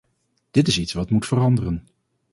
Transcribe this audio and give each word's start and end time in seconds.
Dit 0.51 0.67
is 0.67 0.77
iets 0.79 0.93
wat 0.93 1.09
moet 1.09 1.25
veranderen. 1.25 1.87